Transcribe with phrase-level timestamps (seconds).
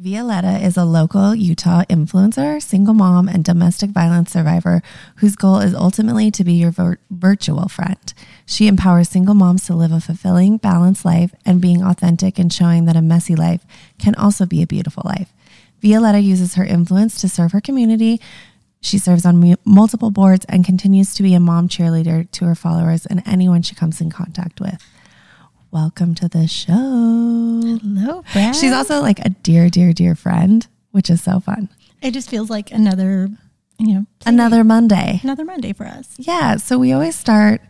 [0.00, 4.82] Violeta is a local Utah influencer, single mom, and domestic violence survivor
[5.16, 8.14] whose goal is ultimately to be your vir- virtual friend.
[8.46, 12.86] She empowers single moms to live a fulfilling, balanced life and being authentic and showing
[12.86, 13.66] that a messy life
[13.98, 15.32] can also be a beautiful life.
[15.82, 18.20] Violeta uses her influence to serve her community.
[18.80, 22.54] She serves on mu- multiple boards and continues to be a mom cheerleader to her
[22.54, 24.82] followers and anyone she comes in contact with.
[25.72, 26.72] Welcome to the show.
[26.72, 28.56] Hello, Brad.
[28.56, 31.68] She's also like a dear, dear, dear friend, which is so fun.
[32.02, 33.28] It just feels like another,
[33.78, 35.20] you know, play- Another Monday.
[35.22, 36.14] another Monday for us.
[36.18, 36.56] Yeah.
[36.56, 37.60] So we always start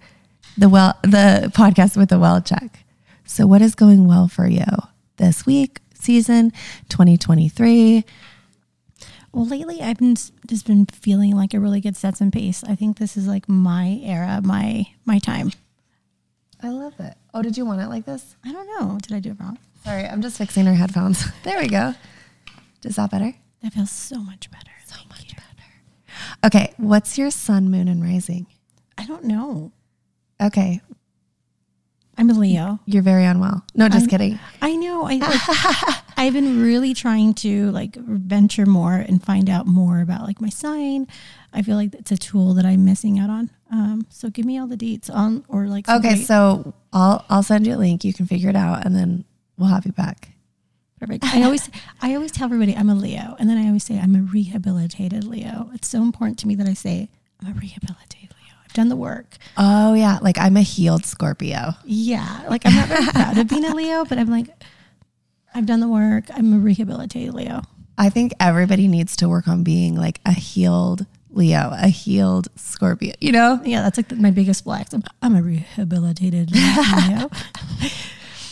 [0.57, 2.85] the well the podcast with a well check.
[3.27, 4.65] So what is going well for you
[5.19, 6.53] this week, season
[6.89, 8.05] 2023?
[9.33, 10.15] Well, lately I've been
[10.47, 12.65] just been feeling like a really good sense and pace.
[12.65, 15.53] I think this is like my era, my my time.
[16.63, 17.15] I love it.
[17.33, 18.37] Oh, did you want it like this?
[18.45, 18.99] I don't know.
[19.01, 19.59] Did I do it wrong?
[19.85, 21.25] Sorry, I'm just fixing her headphones.
[21.43, 21.95] There we go.
[22.85, 23.35] Is that better?
[23.63, 24.71] That feels so much better.
[24.87, 25.47] So much better.
[26.45, 28.47] Okay, what's your sun, moon, and rising?
[28.99, 29.73] I don't know.
[30.43, 30.81] Okay,
[32.19, 32.81] I'm a Leo.
[32.87, 33.65] you're very unwell.
[33.75, 34.39] No, just I'm- kidding.
[34.61, 35.07] I know.
[35.07, 35.19] I
[36.21, 40.51] I've been really trying to like venture more and find out more about like my
[40.51, 41.07] sign.
[41.53, 43.51] I feel like it's a tool that I'm missing out on.
[43.73, 47.43] Um, so give me all the deets on or like Okay, great- so I'll I'll
[47.43, 48.05] send you a link.
[48.05, 49.25] You can figure it out, and then
[49.57, 50.29] we'll have you back.
[51.01, 51.25] Perfect.
[51.25, 51.71] I always
[52.03, 55.25] I always tell everybody I'm a Leo, and then I always say I'm a rehabilitated
[55.25, 55.71] Leo.
[55.73, 57.09] It's so important to me that I say
[57.41, 58.55] I'm a rehabilitated Leo.
[58.63, 59.39] I've done the work.
[59.57, 61.73] Oh yeah, like I'm a healed Scorpio.
[61.87, 64.49] Yeah, like I'm not very proud of being a Leo, but I'm like
[65.55, 66.25] I've done the work.
[66.33, 67.63] I'm a rehabilitated Leo.
[67.99, 73.15] I think everybody needs to work on being like a healed Leo, a healed Scorpio.
[73.21, 73.61] You know?
[73.65, 74.93] Yeah, that's like the, my biggest flex.
[74.93, 77.31] I'm, I'm a rehabilitated Leo.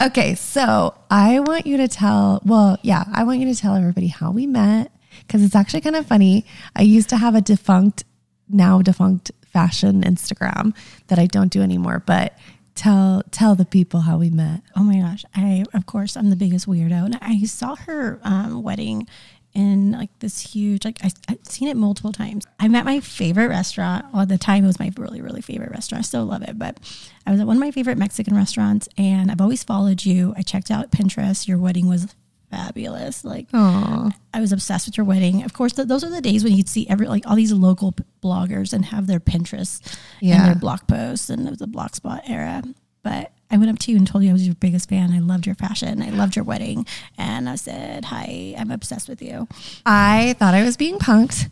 [0.00, 2.40] Okay, so I want you to tell.
[2.44, 4.92] Well, yeah, I want you to tell everybody how we met
[5.26, 6.46] because it's actually kind of funny.
[6.76, 8.04] I used to have a defunct,
[8.48, 10.72] now defunct fashion Instagram
[11.08, 12.38] that I don't do anymore, but.
[12.78, 14.62] Tell tell the people how we met.
[14.76, 15.24] Oh my gosh.
[15.34, 17.06] I of course I'm the biggest weirdo.
[17.06, 19.08] And I saw her um, wedding
[19.52, 22.46] in like this huge like I, I've seen it multiple times.
[22.60, 24.06] I'm at my favorite restaurant.
[24.12, 26.04] Well at the time it was my really, really favorite restaurant.
[26.04, 26.56] I still love it.
[26.56, 26.78] But
[27.26, 30.32] I was at one of my favorite Mexican restaurants and I've always followed you.
[30.36, 31.48] I checked out Pinterest.
[31.48, 32.14] Your wedding was
[32.48, 33.24] fabulous.
[33.24, 34.12] Like Aww.
[34.32, 35.42] I was obsessed with your wedding.
[35.42, 37.92] Of course, th- those are the days when you'd see every like all these local
[38.20, 39.80] bloggers and have their Pinterest
[40.20, 40.36] Yeah.
[40.36, 42.62] and their blog posts, and it was the blogspot era.
[43.02, 45.10] But I went up to you and told you I was your biggest fan.
[45.12, 46.02] I loved your fashion.
[46.02, 46.84] I loved your wedding,
[47.16, 49.48] and I said, "Hi, I'm obsessed with you."
[49.86, 51.48] I thought I was being punked.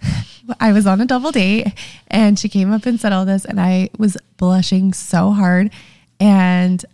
[0.61, 1.73] I was on a double date
[2.07, 5.73] and she came up and said all this and I was blushing so hard
[6.21, 6.85] and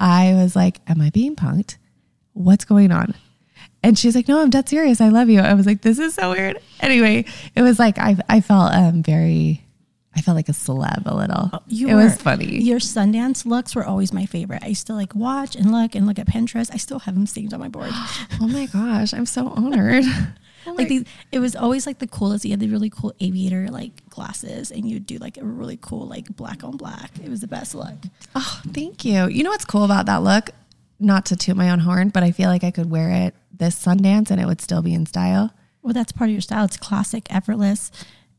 [0.00, 1.76] I was like, am I being punked?
[2.32, 3.14] What's going on?
[3.86, 5.00] And she's like, no, I'm dead serious.
[5.00, 5.38] I love you.
[5.38, 6.60] I was like, this is so weird.
[6.80, 7.24] Anyway,
[7.54, 9.64] it was like, I, I felt um, very,
[10.12, 11.62] I felt like a celeb a little.
[11.68, 12.60] You it were, was funny.
[12.64, 14.64] Your Sundance looks were always my favorite.
[14.64, 16.68] I used to like watch and look and look at Pinterest.
[16.74, 17.90] I still have them saved on my board.
[17.94, 20.02] oh my gosh, I'm so honored.
[20.04, 20.32] Oh
[20.76, 22.44] like these, it was always like the coolest.
[22.44, 26.08] You had the really cool aviator like glasses, and you'd do like a really cool
[26.08, 27.12] like black on black.
[27.22, 27.94] It was the best look.
[28.34, 29.28] Oh, thank you.
[29.28, 30.50] You know what's cool about that look?
[30.98, 33.74] Not to toot my own horn, but I feel like I could wear it this
[33.82, 35.52] Sundance and it would still be in style.
[35.82, 36.64] Well, that's part of your style.
[36.64, 37.90] It's classic, effortless,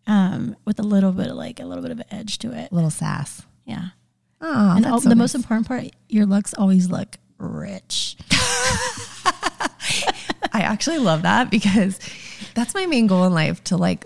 [0.05, 2.71] um, with a little bit of like a little bit of an edge to it.
[2.71, 3.43] A little sass.
[3.65, 3.89] Yeah.
[4.41, 5.33] Oh, and all, so the nice.
[5.33, 8.17] most important part, your looks always look rich.
[10.53, 11.99] I actually love that because
[12.53, 14.05] that's my main goal in life to like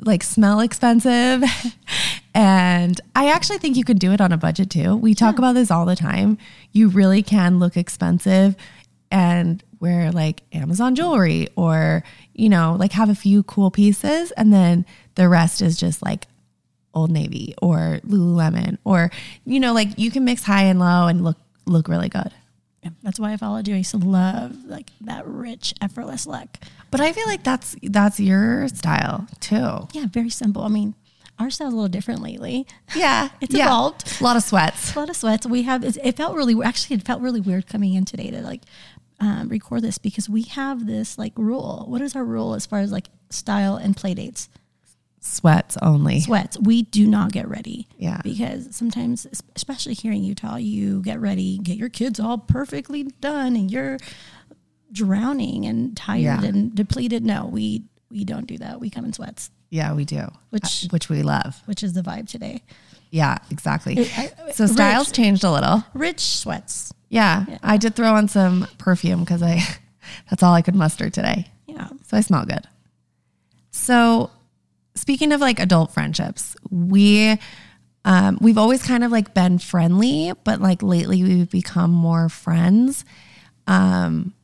[0.00, 1.44] like smell expensive.
[2.34, 4.96] and I actually think you could do it on a budget too.
[4.96, 6.38] We talk about this all the time.
[6.72, 8.56] You really can look expensive
[9.10, 14.52] and wear like Amazon jewelry or, you know, like have a few cool pieces and
[14.52, 14.84] then
[15.14, 16.26] the rest is just like
[16.94, 19.10] Old Navy or Lululemon or
[19.44, 22.32] you know like you can mix high and low and look look really good.
[22.84, 23.74] Yeah, that's why I followed you.
[23.74, 26.48] I used to love like that rich, effortless look.
[26.92, 29.88] But I feel like that's that's your style too.
[29.92, 30.62] Yeah, very simple.
[30.62, 30.94] I mean,
[31.38, 32.66] our style's a little different lately.
[32.94, 34.20] Yeah, It's evolved.
[34.20, 34.94] A lot of sweats.
[34.94, 35.46] a lot of sweats.
[35.46, 35.82] We have.
[35.82, 36.54] It it felt really.
[36.62, 38.62] Actually, it felt really weird coming in today to like
[39.20, 41.84] um, record this because we have this like rule.
[41.88, 44.48] What is our rule as far as like style and play dates?
[45.20, 46.20] Sweats only.
[46.20, 46.58] Sweats.
[46.58, 47.88] We do not get ready.
[47.96, 48.20] Yeah.
[48.22, 49.26] Because sometimes,
[49.56, 53.96] especially here in Utah, you get ready, get your kids all perfectly done, and you're
[54.92, 56.44] drowning and tired Yeah.
[56.44, 57.24] and depleted.
[57.24, 58.80] No, we we don't do that.
[58.80, 60.28] We come in sweats, Yeah, we do.
[60.50, 61.62] Which- Uh, which we love.
[61.64, 62.62] which is the vibe today.
[63.10, 63.98] Yeah, exactly.
[63.98, 64.72] I- so rich.
[64.74, 65.82] styles changed a little.
[65.94, 66.92] Rich sweats.
[67.14, 69.60] Yeah, I did throw on some perfume because I
[70.30, 71.46] that's all I could muster today.
[71.66, 71.88] Yeah.
[72.06, 72.66] So I smell good.
[73.70, 74.30] So
[74.96, 77.38] speaking of like adult friendships, we
[78.04, 83.04] um, we've always kind of like been friendly, but like lately we've become more friends.
[83.68, 84.34] Um,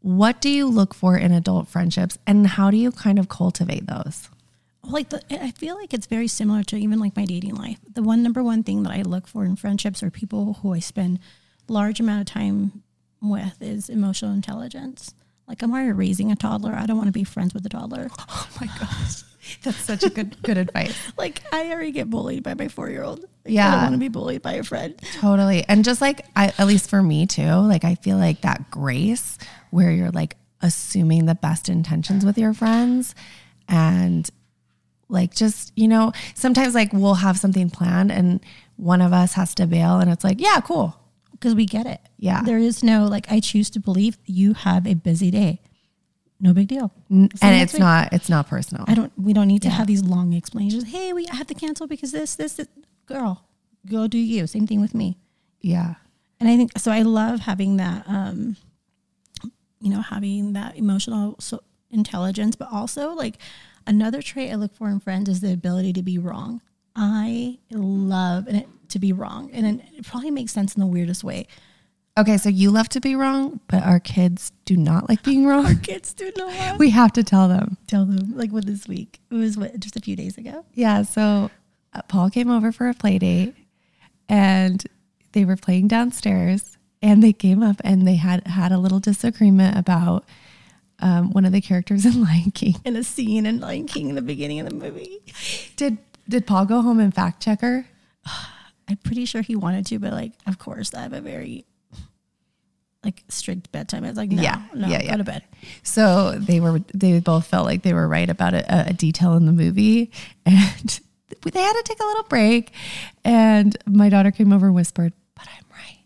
[0.00, 3.86] what do you look for in adult friendships, and how do you kind of cultivate
[3.86, 4.28] those?
[4.84, 7.78] like the, I feel like it's very similar to even like my dating life.
[7.92, 10.78] The one number one thing that I look for in friendships are people who I
[10.78, 11.18] spend
[11.68, 12.82] large amount of time
[13.20, 15.14] with is emotional intelligence.
[15.48, 16.74] Like I'm already raising a toddler.
[16.74, 18.08] I don't want to be friends with a toddler.
[18.28, 19.22] Oh my gosh,
[19.62, 20.96] that's such a good good advice.
[21.18, 23.24] Like I already get bullied by my four year old.
[23.44, 24.94] Yeah, I don't want to be bullied by a friend.
[25.20, 25.64] Totally.
[25.68, 29.38] And just like I at least for me too, like I feel like that grace
[29.70, 33.14] where you're like assuming the best intentions with your friends
[33.68, 34.28] and
[35.08, 38.40] like just, you know, sometimes like we'll have something planned and
[38.76, 40.98] one of us has to bail and it's like, yeah, cool.
[41.38, 42.00] Because we get it.
[42.18, 42.42] Yeah.
[42.42, 45.60] There is no like I choose to believe you have a busy day.
[46.38, 46.92] No big deal.
[47.08, 48.84] and it's week- not it's not personal.
[48.88, 50.84] I don't we don't need to have these long explanations.
[50.84, 52.68] Hey, we I have to cancel because this, this, this
[53.06, 53.46] girl,
[53.86, 54.46] go do you.
[54.46, 55.16] Same thing with me.
[55.62, 55.94] yeah.
[56.38, 58.56] And I think so I love having that um
[59.80, 61.60] you know, having that emotional so
[61.90, 63.38] intelligence, but also like
[63.86, 66.60] another trait I look for in friends is the ability to be wrong.
[66.96, 69.50] I love and it to be wrong.
[69.52, 71.46] And it, it probably makes sense in the weirdest way.
[72.18, 75.66] Okay, so you love to be wrong, but our kids do not like being wrong.
[75.66, 77.76] Our kids do not we have to tell them.
[77.86, 79.20] tell them like what this week.
[79.30, 80.64] It was what just a few days ago.
[80.74, 81.50] Yeah, so
[81.92, 83.54] uh, Paul came over for a play date
[84.28, 84.82] and
[85.32, 89.76] they were playing downstairs and they came up and they had had a little disagreement
[89.76, 90.24] about
[91.00, 92.76] um, one of the characters in Lion King.
[92.84, 95.20] In a scene in Lion King in the beginning of the movie.
[95.76, 95.98] Did
[96.28, 97.86] did Paul go home and fact check her?
[98.88, 101.64] I'm pretty sure he wanted to, but like of course I have a very
[103.04, 104.04] like strict bedtime.
[104.04, 105.10] I was like, no, Yeah, no, yeah, yeah.
[105.12, 105.42] go to bed.
[105.82, 109.34] So they were they both felt like they were right about a, uh, a detail
[109.34, 110.10] in the movie
[110.46, 111.00] and
[111.42, 112.72] they had to take a little break
[113.24, 115.98] and my daughter came over and whispered, "But I'm right."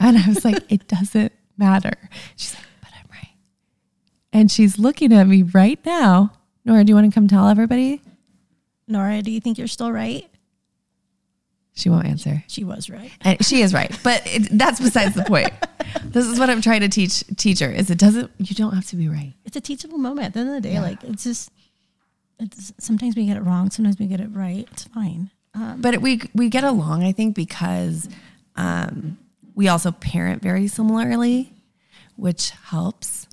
[0.00, 1.92] And I was like, "It doesn't matter."
[2.36, 3.34] She's like, "But I'm right."
[4.32, 6.32] And she's looking at me right now.
[6.64, 8.00] Nora, do you want to come tell everybody?
[8.92, 10.28] Nora, do you think you're still right?
[11.74, 12.44] She won't answer.
[12.48, 13.10] She was right.
[13.22, 15.50] And she is right, but it, that's besides the point.
[16.04, 18.96] This is what I'm trying to teach teacher is it doesn't you don't have to
[18.96, 19.32] be right.
[19.44, 20.26] It's a teachable moment.
[20.28, 21.50] At the end of the day, like it's just
[22.38, 24.68] it's sometimes we get it wrong, sometimes we get it right.
[24.70, 25.30] It's fine.
[25.54, 28.08] Um, but we we get along i think because
[28.56, 29.18] um,
[29.54, 31.52] we also parent very similarly
[32.16, 33.26] which helps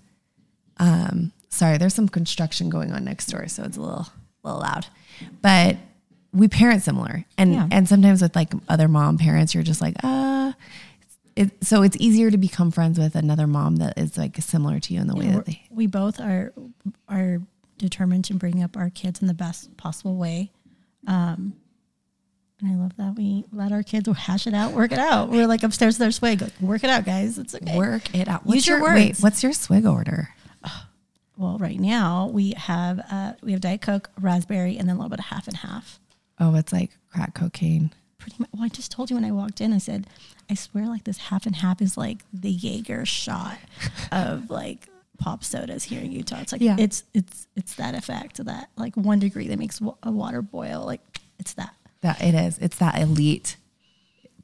[0.77, 4.07] um, sorry there's some construction going on next door so it's a little
[4.57, 4.87] loud
[5.41, 5.77] but
[6.33, 7.67] we parent similar and Yeah.
[7.71, 10.53] and sometimes with like other mom parents you're just like uh
[11.35, 14.93] it, so it's easier to become friends with another mom that is like similar to
[14.93, 16.51] you in the way we're- that they we both are
[17.07, 17.41] are
[17.77, 20.51] determined to bring up our kids in the best possible way.
[21.07, 21.53] Um,
[22.61, 25.29] and I love that we let our kids hash it out, work it out.
[25.29, 27.37] We're like upstairs our swig, like, work it out, guys.
[27.37, 27.77] It's okay.
[27.77, 29.21] work it out Use what's your wait words.
[29.21, 30.27] what's your swig order
[31.39, 35.09] Well, right now we have uh, we have Diet Coke, raspberry, and then a little
[35.09, 36.00] bit of half and half.
[36.39, 38.50] oh it's like crack cocaine Pretty much.
[38.53, 39.71] Well, I just told you when I walked in.
[39.71, 40.06] I said,
[40.50, 43.57] I swear, like this half and half is like the Jaeger shot
[44.12, 46.42] of like pop sodas here in Utah.
[46.42, 46.75] It's like Yeah.
[46.78, 50.85] it's it's it's that effect, that like one degree that makes a water boil.
[50.85, 50.99] Like
[51.40, 51.73] it's that.
[52.02, 53.56] that it is it's that elite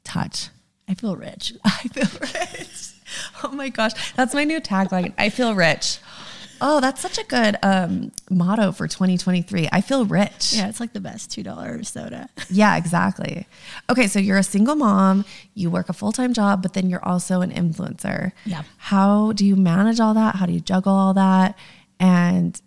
[0.04, 0.48] touch
[0.88, 1.52] I feel rich.
[1.64, 2.92] I feel rich.
[3.44, 3.92] Oh my gosh.
[4.14, 5.12] That's my new tagline.
[5.16, 5.98] I feel rich.
[6.60, 9.68] Oh, that's such a good um, motto for 2023.
[9.72, 10.52] I feel rich.
[10.54, 12.28] Yeah, it's like the best two dollar soda.
[12.48, 13.46] Yeah, exactly.
[13.90, 17.04] Okay, so you're a single mom, you work a full time job, but then you're
[17.04, 18.32] also an influencer.
[18.44, 18.62] Yeah.
[18.78, 20.36] How do you manage all that?
[20.36, 21.58] How do you juggle all that?
[21.98, 22.60] And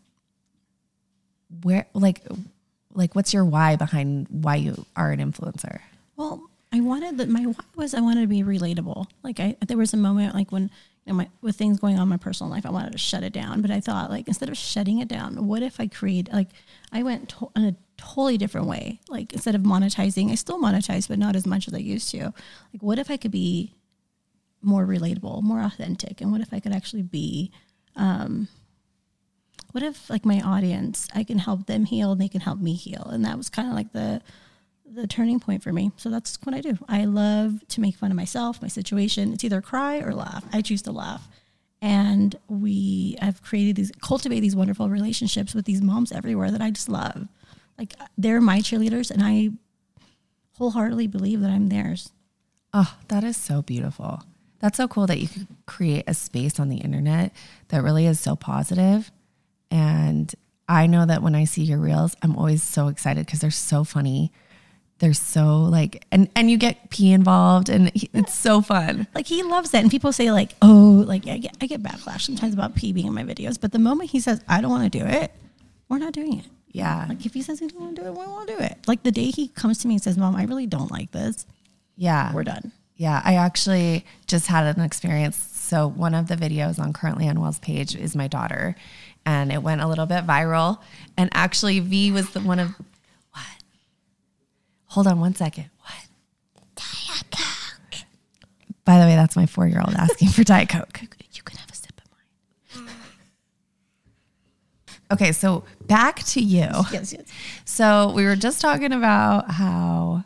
[1.64, 2.22] where, like,
[2.94, 5.80] like what's your why behind why you are an influencer?
[6.16, 7.30] Well, I wanted that.
[7.30, 9.08] My why was I wanted to be relatable.
[9.24, 10.70] Like I, there was a moment like when
[11.10, 13.34] know, my, with things going on in my personal life, I wanted to shut it
[13.34, 13.62] down.
[13.62, 16.50] But I thought like instead of shutting it down, what if I create like
[16.92, 19.00] I went to, in a totally different way.
[19.10, 22.34] Like instead of monetizing, I still monetize, but not as much as I used to.
[22.74, 23.74] Like what if I could be
[24.62, 27.52] more relatable, more authentic, and what if I could actually be
[27.96, 28.48] um,
[29.72, 32.74] what if like my audience i can help them heal and they can help me
[32.74, 34.22] heal and that was kind of like the
[34.94, 35.92] the turning point for me.
[35.98, 36.78] So that's what i do.
[36.88, 39.34] I love to make fun of myself my situation.
[39.34, 40.44] It's either cry or laugh.
[40.52, 41.28] I choose to laugh.
[41.82, 46.72] And we have created these cultivate these wonderful relationships with these moms everywhere that i
[46.72, 47.28] just love.
[47.78, 49.50] Like they're my cheerleaders and i
[50.58, 52.12] wholeheartedly believe that i'm theirs.
[52.74, 54.24] Oh, that is so beautiful.
[54.60, 57.32] That's so cool that you could create a space on the internet
[57.70, 59.10] that really is so positive.
[59.72, 60.34] And
[60.68, 63.84] I know that when I see your reels, I'm always so excited because they're so
[63.84, 64.32] funny.
[65.00, 69.08] They're so like, and and you get pee involved, and he- it's so fun.
[69.16, 72.22] Like he loves it and people say like, "Oh, like I get, I get backlash
[72.22, 74.92] sometimes about pee being in my videos." But the moment he says, "I don't want
[74.92, 75.32] to do it,"
[75.88, 76.46] we're not doing it.
[76.72, 78.78] Yeah, Like if he says he doesn't want to do it, we won't do it.
[78.88, 81.46] Like the day he comes to me and says, "Mom, I really don't like this,"
[81.96, 82.32] yeah.
[82.34, 82.72] we're done.
[82.96, 85.38] Yeah, I actually just had an experience.
[85.38, 88.76] So one of the videos on Currently on Unwell's page is my daughter,
[89.26, 90.80] and it went a little bit viral.
[91.18, 92.72] And actually, V was the one of?
[94.90, 95.70] Hold on one second.
[95.82, 96.08] What?
[96.76, 98.02] Diet Coke.
[98.86, 101.02] By the way, that's my four-year-old asking for Diet Coke.
[101.32, 102.02] You can have a sip
[102.74, 102.94] of mine.
[105.12, 106.68] Okay, so back to you.
[106.92, 107.28] Yes, yes.
[107.66, 110.26] So we were just talking about how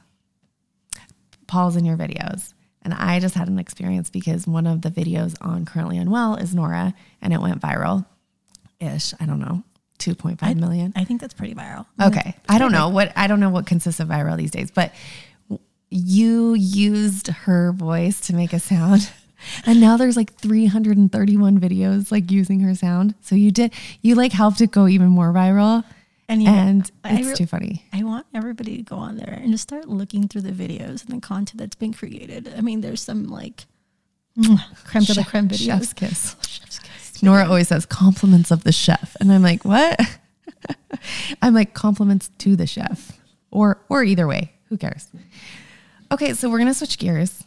[1.46, 2.54] Paul's in your videos.
[2.82, 6.56] And I just had an experience because one of the videos on Currently Unwell is
[6.56, 8.06] Nora and it went viral
[8.80, 9.14] ish.
[9.20, 9.64] I don't know,
[10.00, 10.94] 2.5 million.
[10.96, 11.86] I think that's pretty viral.
[12.02, 12.36] Okay.
[12.50, 14.94] I don't know what I don't know what consists of viral these days, but
[15.90, 19.12] you used her voice to make a sound.
[19.66, 23.14] And now there's like 331 videos like using her sound.
[23.20, 25.84] So you did you like helped it go even more viral.
[26.30, 27.84] And yeah, And it's re- too funny.
[27.92, 31.18] I want everybody to go on there and just start looking through the videos and
[31.18, 32.54] the content that's been created.
[32.58, 33.66] I mean, there's some like
[34.86, 35.66] creme de la creme videos.
[35.66, 36.36] Chef's kiss.
[36.48, 36.92] Chef's kiss.
[37.22, 39.16] Nora always says compliments of the chef.
[39.20, 40.00] And I'm like, what?
[41.42, 43.20] I'm like compliments to the chef.
[43.52, 44.54] Or or either way.
[44.70, 45.08] Who cares?
[46.12, 47.44] Okay, so we're gonna switch gears.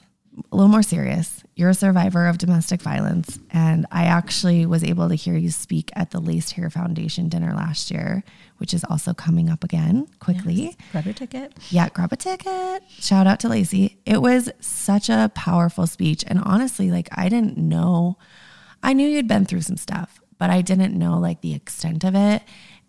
[0.52, 1.42] A little more serious.
[1.56, 5.90] You're a survivor of domestic violence, and I actually was able to hear you speak
[5.96, 8.23] at the Laced Hair Foundation dinner last year,
[8.58, 10.76] which is also coming up again quickly.
[10.92, 11.54] Grab your ticket.
[11.70, 12.82] Yeah, grab a ticket.
[12.90, 13.96] Shout out to Lacey.
[14.04, 16.23] It was such a powerful speech.
[16.26, 18.18] And honestly, like I didn't know,
[18.87, 22.14] I knew you'd been through some stuff, but I didn't know like the extent of
[22.14, 22.40] it.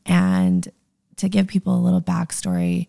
[0.05, 0.67] And
[1.15, 2.85] to give people a little backstory,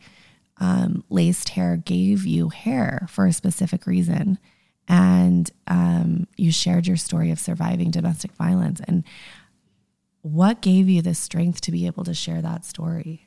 [0.59, 4.39] um, laced hair gave you hair for a specific reason.
[4.89, 8.83] And um, you shared your story of surviving domestic violence.
[8.87, 9.05] And
[10.21, 13.27] what gave you the strength to be able to share that story?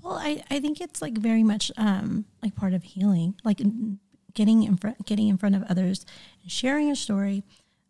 [0.00, 3.60] Well, I, I think it's like very much um, like part of healing, like
[4.32, 6.06] getting in front, getting in front of others,
[6.40, 7.42] and sharing your story,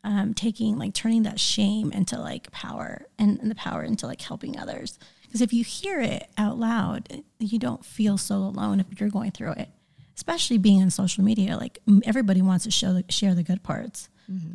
[0.04, 4.20] um, taking like turning that shame into like power and, and the power into like
[4.20, 4.98] helping others.
[5.22, 9.30] Because if you hear it out loud, you don't feel so alone if you're going
[9.30, 9.68] through it.
[10.16, 14.08] Especially being on social media, like everybody wants to show the, share the good parts.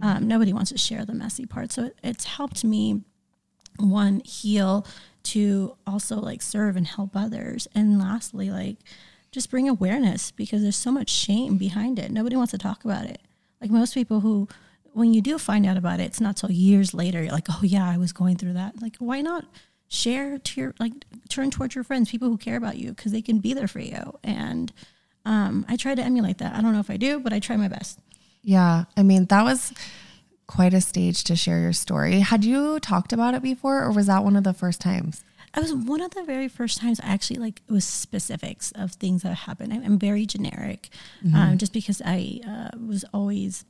[0.03, 1.75] Um, nobody wants to share the messy parts.
[1.75, 3.01] So it, it's helped me
[3.77, 4.85] one heal
[5.23, 8.77] to also like serve and help others and lastly like
[9.31, 13.05] just bring awareness because there's so much shame behind it nobody wants to talk about
[13.05, 13.21] it
[13.61, 14.47] like most people who
[14.93, 17.59] when you do find out about it it's not till years later you're like oh
[17.63, 19.45] yeah i was going through that like why not
[19.87, 20.93] share to your like
[21.29, 23.79] turn towards your friends people who care about you because they can be there for
[23.79, 24.71] you and
[25.25, 27.55] um, i try to emulate that i don't know if i do but i try
[27.55, 27.99] my best
[28.45, 29.71] Yeah, I mean, that was
[30.47, 32.19] quite a stage to share your story.
[32.19, 35.23] Had you talked about it before, or was that one of the first times?
[35.53, 38.91] I was one of the very first times I actually like it was specifics of
[38.91, 39.71] things that happened.
[39.71, 40.89] I'm, I'm very generic,
[41.33, 43.63] um, just because I uh, was always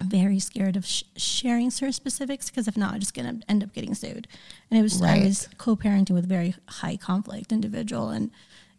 [0.00, 3.72] very scared of sh- sharing certain specifics because if not, I'm just gonna end up
[3.72, 4.28] getting sued.
[4.70, 8.30] And it was I was co-parenting with a very high conflict individual, and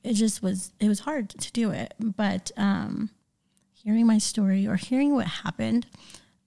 [0.04, 1.94] it just was it was hard to do it.
[2.00, 3.10] But um,
[3.74, 5.88] hearing my story or hearing what happened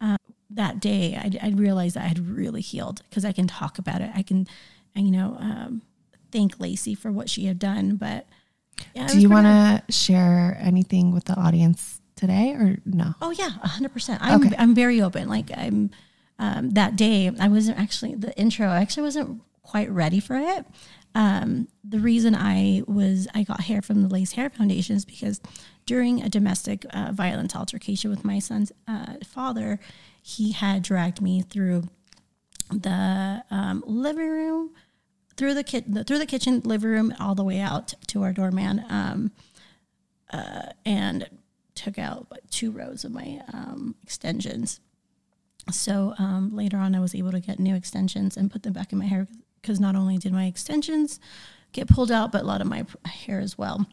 [0.00, 0.16] uh,
[0.50, 4.00] that day, I, I realized that I had really healed because I can talk about
[4.00, 4.10] it.
[4.14, 4.46] I can,
[4.94, 5.82] and, you know, um,
[6.30, 7.96] thank Lacey for what she had done.
[7.96, 8.26] But
[8.94, 13.14] yeah, Do you want to share anything with the audience today, or no?
[13.20, 14.20] Oh yeah, hundred percent.
[14.22, 14.54] I'm Okay.
[14.56, 15.28] I'm very open.
[15.28, 15.90] Like I'm
[16.38, 18.68] um, that day, I wasn't actually the intro.
[18.68, 20.64] I actually wasn't quite ready for it.
[21.16, 25.40] Um, the reason I was I got hair from the Lace Hair Foundation is because
[25.84, 29.80] during a domestic uh, violence altercation with my son's uh, father,
[30.22, 31.88] he had dragged me through
[32.70, 34.70] the um, living room,
[35.36, 38.84] through the kit, through the kitchen, living room, all the way out to our doorman.
[38.88, 39.32] Um,
[40.86, 41.28] and
[41.74, 44.80] took out two rows of my um, extensions.
[45.70, 48.92] So um, later on, I was able to get new extensions and put them back
[48.92, 49.28] in my hair
[49.60, 51.20] because not only did my extensions
[51.72, 53.86] get pulled out, but a lot of my hair as well.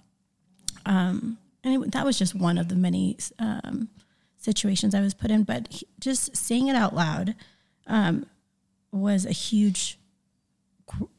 [0.86, 3.90] Um, and it, that was just one of the many um,
[4.38, 5.44] situations I was put in.
[5.44, 7.36] But he, just saying it out loud
[7.88, 8.26] um,
[8.92, 10.00] was a huge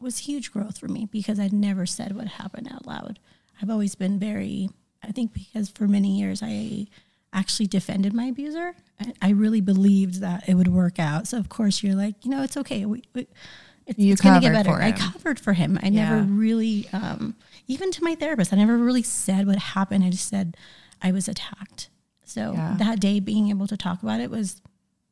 [0.00, 3.20] was huge growth for me because I'd never said what happened out loud.
[3.62, 4.68] I've always been very,
[5.02, 6.86] I think because for many years I
[7.32, 11.26] actually defended my abuser I- I really believed that it would work out.
[11.26, 12.84] So of course you're like, you know, it's okay.
[12.84, 13.26] We, we,
[13.86, 14.72] it's, You it's gonna get better.
[14.74, 15.78] I covered for him.
[15.82, 17.34] I never really, um,
[17.66, 20.04] even to my therapist, I never really said what happened.
[20.04, 20.56] I just said
[21.02, 21.88] I was attacked.
[22.24, 22.76] So Yeah.
[22.78, 24.60] that day, being able to talk about it was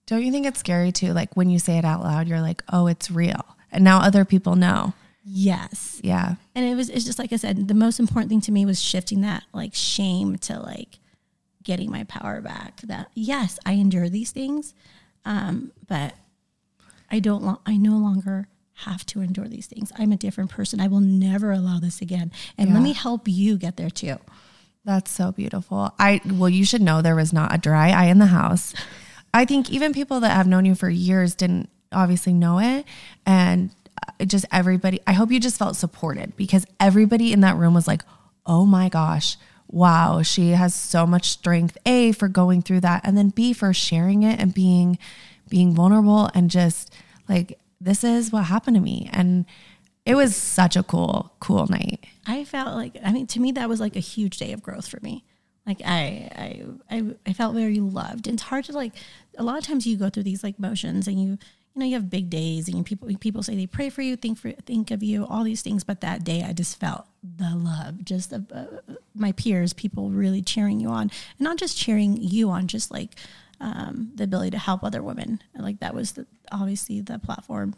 [0.06, 1.12] Don't you think it's scary too?
[1.14, 3.44] Like when you say it out loud, you're like, oh, it's real.
[3.72, 4.92] And now other people know.
[5.28, 6.00] Yes.
[6.02, 6.36] Yeah.
[6.54, 8.80] And it was, it's just like I said, the most important thing to me was
[8.82, 10.98] shifting that like shame to like
[11.62, 12.80] getting my power back.
[12.82, 14.74] That yes, I endure these things,
[15.24, 16.14] um, but
[17.10, 17.44] I don't.
[17.44, 19.92] Lo- I no longer have to endure these things.
[19.98, 20.80] I'm a different person.
[20.80, 22.30] I will never allow this again.
[22.56, 24.16] And let me help you get there too.
[24.84, 25.92] That's so beautiful.
[25.98, 28.74] I well, you should know there was not a dry eye in the house.
[29.34, 32.86] I think even people that have known you for years didn't obviously know it,
[33.26, 35.00] and Uh, just everybody.
[35.06, 38.02] I hope you just felt supported because everybody in that room was like,
[38.46, 39.36] "Oh my gosh,
[39.66, 43.72] wow, she has so much strength." A for going through that, and then B for
[43.72, 44.98] sharing it and being
[45.48, 46.92] being vulnerable and just
[47.28, 49.46] like this is what happened to me, and
[50.04, 52.04] it was such a cool, cool night.
[52.26, 54.88] I felt like I mean to me that was like a huge day of growth
[54.88, 55.24] for me.
[55.66, 58.26] Like I I I, I felt very loved.
[58.26, 58.94] And it's hard to like
[59.36, 61.38] a lot of times you go through these like motions and you
[61.78, 64.36] you know you have big days and people people say they pray for you, think
[64.36, 65.84] for think of you, all these things.
[65.84, 68.66] But that day I just felt the love, just of uh,
[69.14, 73.14] my peers, people really cheering you on, and not just cheering you on, just like
[73.60, 75.40] um, the ability to help other women.
[75.54, 77.76] And like that was the, obviously the platform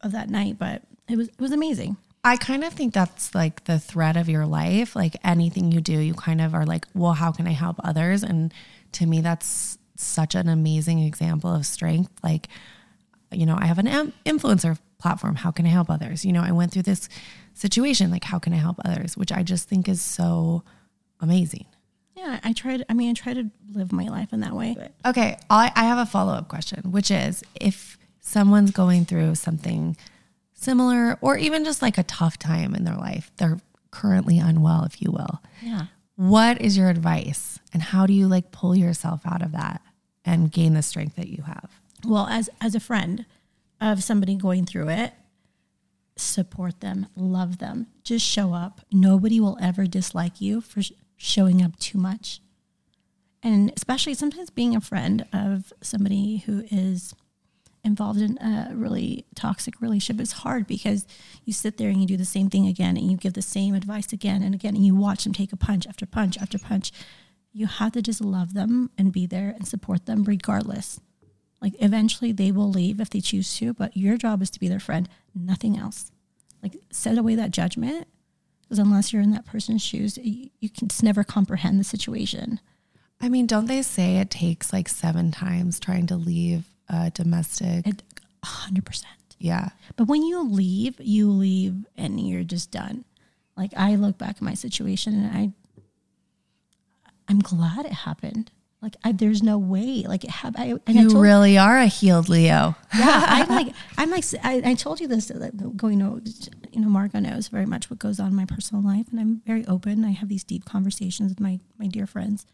[0.00, 1.96] of that night, but it was it was amazing.
[2.24, 4.96] I kind of think that's like the thread of your life.
[4.96, 8.24] Like anything you do, you kind of are like, well, how can I help others?
[8.24, 8.52] And
[8.92, 12.10] to me, that's such an amazing example of strength.
[12.24, 12.48] Like,
[13.32, 15.36] you know, I have an influencer platform.
[15.36, 16.24] How can I help others?
[16.24, 17.08] You know, I went through this
[17.54, 18.10] situation.
[18.10, 19.16] Like, how can I help others?
[19.16, 20.62] Which I just think is so
[21.20, 21.66] amazing.
[22.16, 22.84] Yeah, I tried.
[22.88, 24.76] I mean, I try to live my life in that way.
[25.06, 29.96] Okay, I, I have a follow up question, which is if someone's going through something
[30.52, 33.60] similar or even just like a tough time in their life, they're
[33.90, 35.40] currently unwell, if you will.
[35.62, 35.86] Yeah.
[36.16, 39.80] What is your advice and how do you like pull yourself out of that
[40.24, 41.70] and gain the strength that you have?
[42.06, 43.26] Well, as as a friend
[43.80, 45.12] of somebody going through it,
[46.16, 48.80] support them, love them, just show up.
[48.92, 52.40] Nobody will ever dislike you for sh- showing up too much.
[53.42, 57.14] And especially sometimes being a friend of somebody who is
[57.84, 61.06] involved in a really toxic relationship is hard because
[61.44, 63.74] you sit there and you do the same thing again and you give the same
[63.74, 66.90] advice again and again and you watch them take a punch after punch after punch.
[67.52, 71.00] You have to just love them and be there and support them regardless.
[71.60, 74.68] Like eventually they will leave if they choose to, but your job is to be
[74.68, 76.12] their friend, nothing else.
[76.62, 78.06] Like set away that judgment
[78.62, 82.60] because unless you're in that person's shoes, you, you can just never comprehend the situation.
[83.20, 87.86] I mean, don't they say it takes like seven times trying to leave a domestic?
[87.86, 88.02] It,
[88.44, 89.04] 100%.
[89.38, 89.70] yeah.
[89.96, 93.04] But when you leave, you leave and you're just done.
[93.56, 95.52] Like I look back at my situation and I,
[97.26, 98.52] I'm glad it happened.
[98.80, 100.04] Like I, there's no way.
[100.06, 100.80] Like it happened.
[100.86, 102.76] And I You told, really are a healed Leo.
[102.96, 105.30] yeah, I'm like, I'm like, I, I told you this.
[105.76, 106.22] Going to,
[106.72, 109.42] you know, Margot knows very much what goes on in my personal life, and I'm
[109.44, 110.04] very open.
[110.04, 112.46] I have these deep conversations with my my dear friends,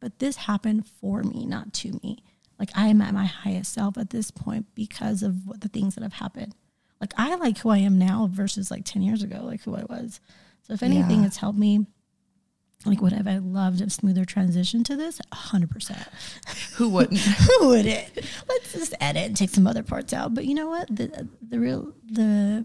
[0.00, 2.22] but this happened for me, not to me.
[2.58, 5.94] Like I am at my highest self at this point because of what the things
[5.94, 6.54] that have happened.
[7.00, 9.84] Like I like who I am now versus like ten years ago, like who I
[9.88, 10.20] was.
[10.66, 11.26] So if anything, Yeah.
[11.28, 11.86] it's helped me.
[12.86, 15.20] Like would have I loved a smoother transition to this?
[15.32, 16.02] hundred percent.
[16.76, 17.20] Who wouldn't?
[17.60, 18.24] Who would it?
[18.48, 20.34] Let's just edit and take some other parts out.
[20.34, 20.88] But you know what?
[20.94, 22.64] The the real the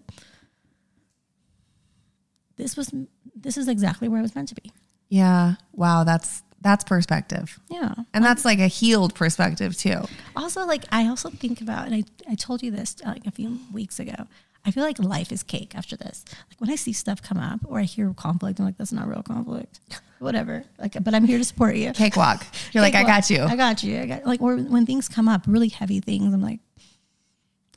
[2.58, 2.94] this was
[3.36, 4.72] this is exactly where I was meant to be.
[5.10, 5.56] yeah.
[5.74, 6.04] Wow.
[6.04, 7.60] That's that's perspective.
[7.70, 7.94] Yeah.
[8.14, 10.06] And that's like a healed perspective too.
[10.36, 13.60] Also, like I also think about, and I I told you this like a few
[13.74, 14.28] weeks ago.
[14.66, 16.26] I feel like life is cake after this.
[16.50, 19.08] Like when I see stuff come up or I hear conflict, I'm like, that's not
[19.08, 19.80] real conflict.
[20.20, 20.64] Whatever.
[20.80, 21.92] Like, but I'm here to support you.
[21.92, 22.46] Cakewalk.
[22.72, 23.44] You're like, I got you.
[23.44, 24.00] I got you.
[24.00, 26.60] I got like, or when things come up, really heavy things, I'm like,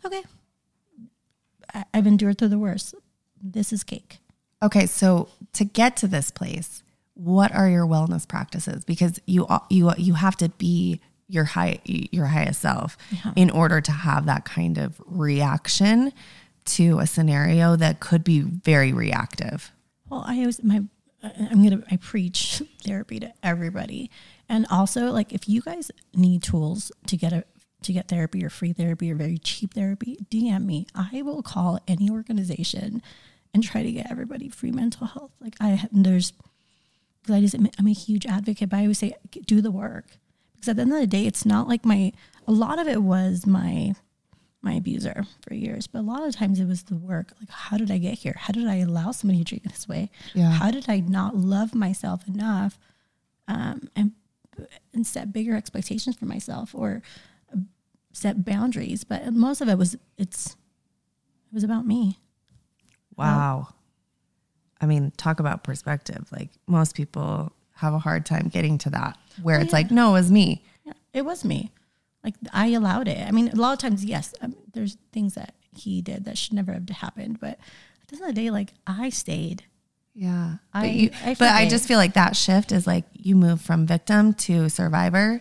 [0.04, 0.22] okay,
[1.74, 2.94] I, I've endured through the worst.
[3.42, 4.18] This is cake.
[4.62, 6.82] Okay, so to get to this place,
[7.14, 8.84] what are your wellness practices?
[8.84, 12.96] Because you you you have to be your high your highest self
[13.36, 16.12] in order to have that kind of reaction
[16.68, 19.72] to a scenario that could be very reactive.
[20.08, 20.82] Well, I always my
[21.22, 24.10] I'm gonna I preach therapy to everybody,
[24.48, 27.44] and also like if you guys need tools to get a
[27.82, 30.86] to get therapy or free therapy or very cheap therapy, DM me.
[30.94, 33.02] I will call any organization
[33.54, 35.32] and try to get everybody free mental health.
[35.40, 36.32] Like I there's
[37.28, 39.14] because I just I'm a huge advocate, but I always say
[39.46, 40.06] do the work
[40.54, 42.12] Because at the end of the day, it's not like my,
[42.46, 43.94] a lot of it was my,
[44.62, 47.32] my abuser for years, but a lot of times it was the work.
[47.40, 48.34] Like, how did I get here?
[48.36, 50.10] How did I allow somebody to treat me this way?
[50.34, 50.50] Yeah.
[50.50, 52.78] How did I not love myself enough
[53.46, 54.12] um, and
[54.92, 57.02] and set bigger expectations for myself or
[58.12, 59.04] set boundaries?
[59.04, 62.18] But most of it was it's it was about me.
[63.16, 63.68] Wow.
[64.80, 66.26] I mean, talk about perspective.
[66.32, 69.78] Like most people have a hard time getting to that where Oh, it's yeah.
[69.78, 70.64] like, no, it was me.
[70.84, 71.70] Yeah, it was me.
[72.24, 73.26] Like I allowed it.
[73.26, 76.52] I mean, a lot of times, yes, um, there's things that he did that should
[76.54, 77.38] never have happened.
[77.40, 77.58] But
[78.02, 79.64] at the end of the day, like I stayed.
[80.14, 80.56] Yeah.
[80.74, 83.60] I- but, you, I but I just feel like that shift is like you move
[83.60, 85.40] from victim to survivor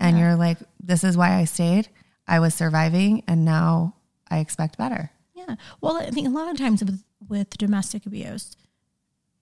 [0.00, 0.24] and Yeah.
[0.28, 1.88] you're like, this is why I stayed.
[2.26, 3.94] I was surviving and now
[4.30, 5.10] I expect better.
[5.34, 5.56] Yeah.
[5.80, 8.56] Well, I think a lot of times with, with domestic abuse,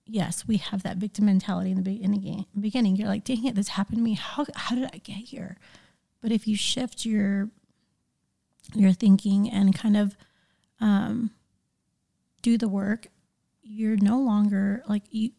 [0.06, 2.44] yes, we have that victim mentality in the beginning.
[2.58, 4.14] Beginning, you're like, dang it, this happened to me.
[4.14, 5.56] How how did I get here?
[6.24, 7.50] But if you shift your
[8.74, 10.16] your thinking and kind of
[10.80, 11.32] um,
[12.40, 13.08] do the work,
[13.62, 15.32] you're no longer like you.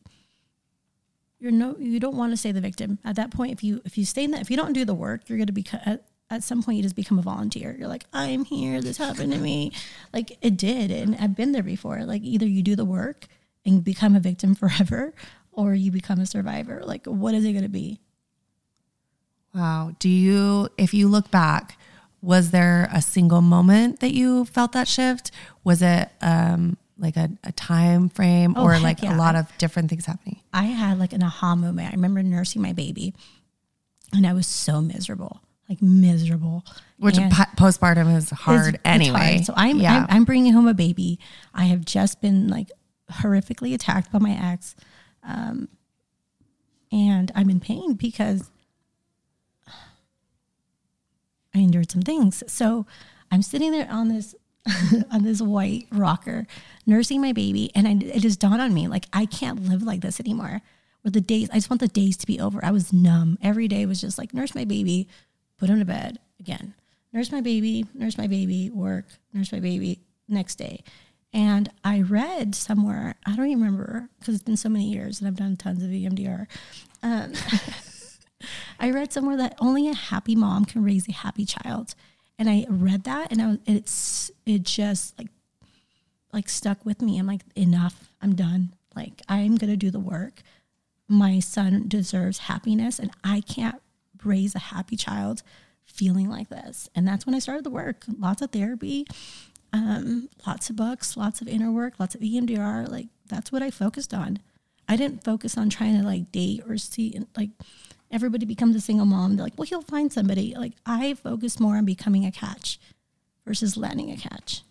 [1.39, 3.51] You're no, you don't want to stay the victim at that point.
[3.51, 5.47] If you if you stay in that, if you don't do the work, you're going
[5.47, 7.75] to become at, at some point you just become a volunteer.
[7.79, 8.79] You're like, I'm here.
[8.79, 9.71] This happened to me.
[10.13, 12.03] Like it did, and I've been there before.
[12.03, 13.25] Like either you do the work
[13.65, 15.15] and become a victim forever,
[15.51, 16.83] or you become a survivor.
[16.85, 18.01] Like what is it going to be?
[19.55, 19.93] Wow.
[19.99, 21.77] Do you, if you look back,
[22.21, 25.31] was there a single moment that you felt that shift?
[25.63, 29.15] Was it um, like a, a time frame Oh, or like yeah.
[29.15, 30.41] a lot of different things happening?
[30.53, 31.89] I had like an aha moment.
[31.89, 33.13] I remember nursing my baby,
[34.13, 36.65] and I was so miserable, like miserable.
[36.97, 39.35] Which And- postpartum is hard anyway.
[39.35, 39.45] hard.
[39.45, 39.99] So I'm, yeah.
[39.99, 41.19] I'm I'm bringing home a baby.
[41.53, 42.71] I have just been like
[43.11, 44.75] horrifically attacked by my ex,
[45.23, 45.69] um,
[46.91, 48.49] and I'm in pain because
[51.55, 52.43] I endured some things.
[52.47, 52.85] So
[53.31, 54.35] I'm sitting there on this
[55.11, 56.47] on this white rocker,
[56.87, 60.01] nursing my baby, and I, it just dawned on me like I can't live like
[60.01, 60.61] this anymore.
[61.03, 62.65] With the days, I just want the days to be over.
[62.65, 63.37] I was numb.
[63.43, 65.07] Every day was just like nurse my baby,
[65.57, 66.73] put him to bed again,
[67.13, 70.83] nurse my baby, nurse my baby, work, nurse my baby, next day.
[71.31, 75.27] And I read somewhere, I don't even remember because it's been so many years and
[75.27, 76.47] I've done tons of EMDR.
[77.03, 77.33] Um,
[78.79, 81.95] I read somewhere that only a happy mom can raise a happy child.
[82.37, 85.29] And I read that and I was, it's, it just like,
[86.33, 87.17] like stuck with me.
[87.17, 88.73] I'm like, enough, I'm done.
[88.95, 90.41] Like, I'm going to do the work.
[91.07, 93.81] My son deserves happiness and I can't
[94.23, 95.43] raise a happy child
[95.85, 96.89] feeling like this.
[96.95, 98.03] And that's when I started the work.
[98.19, 99.05] Lots of therapy,
[99.71, 102.89] um, lots of books, lots of inner work, lots of EMDR.
[102.89, 104.39] Like that's what I focused on.
[104.87, 107.49] I didn't focus on trying to like date or see like
[108.11, 109.35] everybody becomes a single mom.
[109.35, 110.55] They're like, well, he'll find somebody.
[110.55, 112.79] Like I focus more on becoming a catch
[113.45, 114.61] versus landing a catch.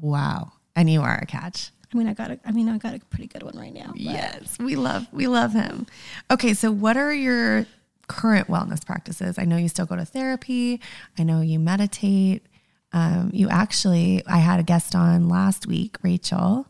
[0.00, 0.52] wow.
[0.76, 1.70] And you are a catch.
[1.92, 3.88] I mean, I got a, I mean, I got a pretty good one right now.
[3.88, 5.86] but- Yes, we love we love him.
[6.30, 7.66] Okay, so what are your
[8.06, 9.38] current wellness practices?
[9.38, 10.80] I know you still go to therapy.
[11.18, 12.46] I know you meditate.
[12.92, 16.66] Um, you actually, I had a guest on last week, Rachel,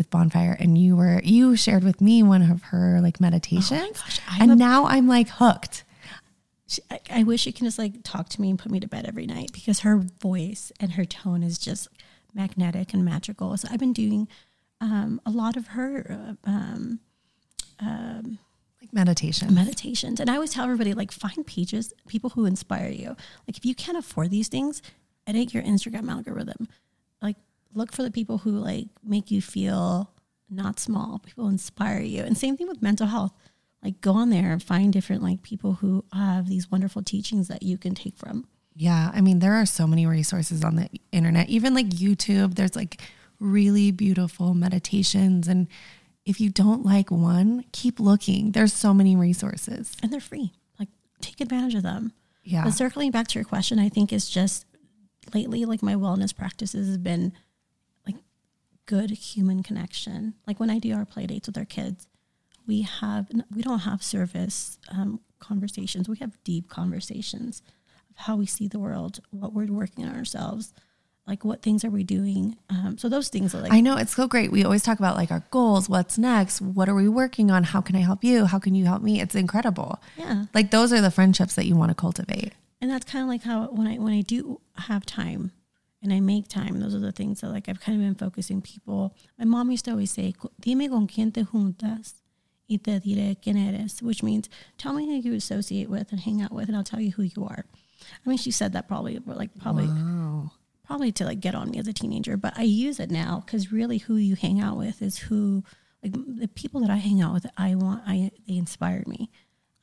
[0.00, 4.20] with Bonfire, and you were you shared with me one of her like meditations, gosh,
[4.30, 5.84] I'm and a- now I'm like hooked.
[6.66, 8.88] She, I, I wish she can just like talk to me and put me to
[8.88, 11.88] bed every night because her voice and her tone is just
[12.32, 13.54] magnetic and magical.
[13.56, 14.26] So I've been doing
[14.80, 16.50] um, a lot of her uh,
[17.80, 18.38] um,
[18.80, 19.54] Like meditation.
[19.54, 23.08] meditations, and I always tell everybody like find pages, people who inspire you.
[23.46, 24.80] Like if you can't afford these things,
[25.26, 26.68] edit your Instagram algorithm.
[27.20, 27.36] Like
[27.74, 30.12] look for the people who like make you feel
[30.48, 31.20] not small.
[31.24, 33.32] People inspire you, and same thing with mental health.
[33.82, 37.62] Like go on there and find different like people who have these wonderful teachings that
[37.62, 38.46] you can take from.
[38.74, 42.54] Yeah, I mean, there are so many resources on the internet, even like YouTube.
[42.54, 43.00] There's like
[43.38, 45.48] really beautiful meditations.
[45.48, 45.66] And
[46.24, 48.52] if you don't like one, keep looking.
[48.52, 49.96] There's so many resources.
[50.02, 50.52] and they're free.
[50.78, 50.88] Like
[51.20, 52.12] take advantage of them.
[52.44, 52.64] Yeah.
[52.64, 54.66] But circling back to your question, I think is just
[55.34, 57.32] lately like my wellness practices has been
[58.90, 60.34] good human connection.
[60.48, 62.08] Like when I do our play dates with our kids,
[62.66, 66.08] we have we don't have surface um, conversations.
[66.08, 67.62] We have deep conversations
[68.10, 70.74] of how we see the world, what we're working on ourselves,
[71.24, 72.56] like what things are we doing.
[72.68, 74.50] Um, so those things are like I know it's so great.
[74.50, 77.80] We always talk about like our goals, what's next, what are we working on, how
[77.80, 79.20] can I help you, how can you help me?
[79.20, 80.00] It's incredible.
[80.16, 80.46] yeah.
[80.52, 82.52] Like those are the friendships that you want to cultivate.
[82.80, 85.52] and that's kind of like how when I when I do have time
[86.02, 88.62] and I make time, those are the things that like I've kind of been focusing
[88.62, 89.14] people.
[89.38, 92.14] My mom used to always say, "Dime con quién te juntas
[92.68, 96.40] y te diré quién eres, which means tell me who you associate with and hang
[96.40, 97.64] out with, and I'll tell you who you are.
[98.24, 100.52] I mean, she said that probably like probably Wow.
[100.84, 103.70] probably to like get on me as a teenager, but I use it now because
[103.72, 105.64] really who you hang out with is who
[106.02, 107.46] like the people that I hang out with.
[107.58, 109.30] I want I they inspired me.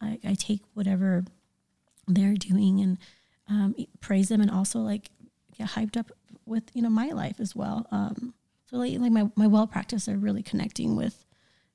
[0.02, 1.26] I, I take whatever
[2.08, 2.98] they're doing and
[3.50, 5.10] um, praise them, and also like
[5.58, 6.12] get hyped up
[6.46, 7.88] with you know my life as well.
[7.92, 8.34] Um,
[8.70, 11.26] so like like my my well practice are really connecting with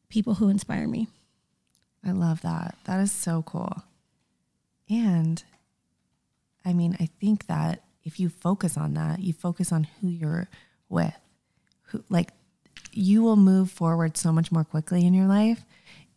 [0.08, 1.08] people who inspire me.
[2.04, 2.76] I love that.
[2.84, 3.84] That is so cool.
[4.90, 5.42] And
[6.64, 10.48] I mean, I think that if you focus on that, you focus on who you're
[10.88, 11.14] with,
[11.84, 12.30] who like
[12.92, 15.64] you will move forward so much more quickly in your life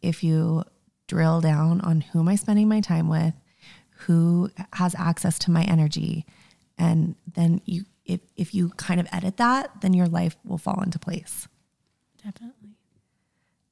[0.01, 0.63] if you
[1.07, 3.33] drill down on who am I spending my time with,
[3.99, 6.25] who has access to my energy,
[6.77, 10.81] and then you if if you kind of edit that, then your life will fall
[10.81, 11.47] into place.
[12.23, 12.75] Definitely.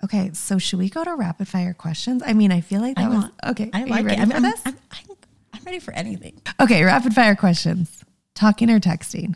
[0.04, 2.22] Okay, so should we go to rapid fire questions?
[2.26, 3.70] I mean, I feel like that I was want- okay.
[3.74, 4.20] I like it.
[4.20, 4.62] I'm, for I'm, this?
[4.66, 5.16] I'm, I'm,
[5.54, 6.42] I'm ready for anything.
[6.60, 8.04] okay, rapid fire questions.
[8.36, 9.36] Talking or texting?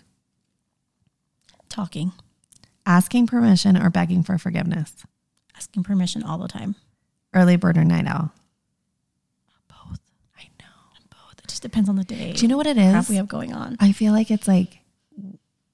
[1.69, 2.11] Talking,
[2.85, 4.93] Asking permission or begging for forgiveness?
[5.55, 6.75] asking permission all the time.
[7.33, 8.31] Early bird or night owl?
[9.67, 9.99] Both.
[10.37, 11.05] I know.
[11.09, 11.39] Both.
[11.43, 12.33] It just depends on the day.
[12.33, 13.09] Do you know what it is?
[13.09, 13.77] we have going on?
[13.79, 14.77] I feel like it's like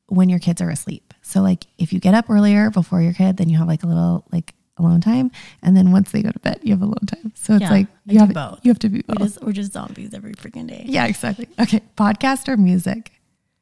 [0.08, 1.14] when your kids are asleep.
[1.22, 3.88] So like if you get up earlier before your kid, then you have like a
[3.88, 5.30] little like alone time,
[5.62, 7.34] and then once they go to bed, you have alone time.
[7.36, 8.60] So it's Yeah, like you have both.
[8.64, 9.18] You have to be both.
[9.18, 10.84] just, we're just zombies every freaking day.
[10.88, 11.48] yeah, exactly.
[11.60, 13.12] Okay, podcast or music?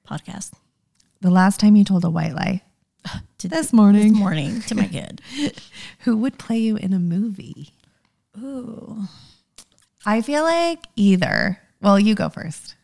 [0.07, 0.51] Podcast.
[1.21, 2.61] The last time you told a white lie?
[3.39, 4.09] To This morning.
[4.09, 5.21] This morning to my kid.
[6.01, 7.73] Who would play you in a movie?
[8.37, 9.05] Ooh.
[10.05, 11.59] I feel like either.
[11.81, 12.75] Well, you go first.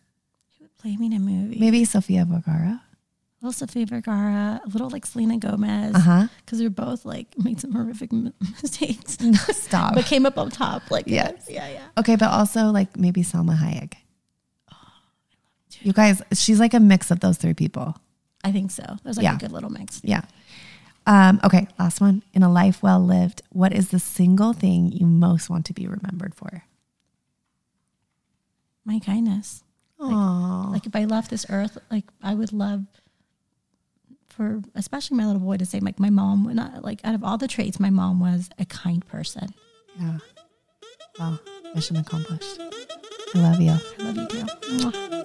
[0.58, 1.60] Who would play me in a movie?
[1.60, 2.82] Maybe Sofia Vergara.
[2.82, 5.94] A little Sofia Vergara, a little like Selena Gomez.
[5.96, 6.28] Uh huh.
[6.44, 8.34] Because they're both like made some horrific m-
[8.64, 9.18] mistakes.
[9.56, 9.94] Stop.
[9.94, 10.90] but came up on top.
[10.90, 11.46] Like, Yes.
[11.48, 11.84] Yeah, yeah.
[12.00, 13.94] okay, but also like maybe Salma Hayek.
[15.82, 17.96] You guys, she's like a mix of those three people.
[18.44, 18.84] I think so.
[19.04, 19.36] There's like Yeah.
[19.36, 20.02] a good little mix.
[20.04, 20.22] Yeah.
[21.06, 22.24] Um, okay, last one.
[22.34, 25.88] In a life well lived, what is the single thing you most want to be
[25.88, 26.64] remembered for?
[28.88, 29.64] My kindness.
[30.00, 32.86] Oh, Like if I left this earth, like I would love
[34.30, 37.24] for especially my little boy to say like my mom would not like out of
[37.24, 39.50] all the traits, my mom was a kind person.
[40.00, 40.20] yeah.
[41.20, 41.40] Well,
[41.76, 42.60] mission accomplished.
[43.36, 43.72] I love you.
[44.00, 44.46] I love you too.
[44.78, 45.18] Mwah.